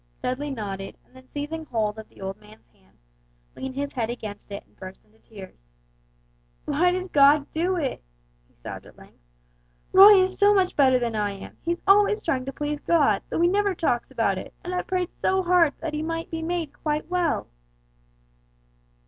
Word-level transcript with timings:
Dudley 0.23 0.49
nodded 0.49 0.97
and 1.05 1.15
then 1.15 1.27
seizing 1.27 1.63
hold 1.65 1.99
of 1.99 2.09
the 2.09 2.21
old 2.21 2.41
man's 2.41 2.65
hand, 2.69 2.97
leaned 3.55 3.75
his 3.75 3.93
head 3.93 4.09
against 4.09 4.51
it 4.51 4.65
and 4.65 4.75
burst 4.75 5.05
into 5.05 5.19
tears. 5.19 5.75
"Why 6.65 6.89
does 6.91 7.07
God 7.07 7.51
do 7.51 7.75
it!" 7.75 8.03
he 8.47 8.55
sobbed 8.55 8.87
at 8.87 8.97
length, 8.97 9.21
"Roy 9.91 10.19
is 10.19 10.39
so 10.39 10.55
much 10.55 10.75
better 10.75 10.97
than 10.97 11.15
I 11.15 11.33
am, 11.33 11.57
he's 11.61 11.83
always 11.85 12.19
trying 12.23 12.45
to 12.45 12.51
please 12.51 12.79
God, 12.79 13.21
though 13.29 13.41
he 13.41 13.47
never 13.47 13.75
talks 13.75 14.09
about 14.09 14.39
it, 14.39 14.55
and 14.63 14.73
I've 14.73 14.87
prayed 14.87 15.11
so 15.21 15.43
hard 15.43 15.75
that 15.81 15.93
he 15.93 16.01
might 16.01 16.31
be 16.31 16.41
made 16.41 16.73
quite 16.73 17.07
well!" 17.07 17.45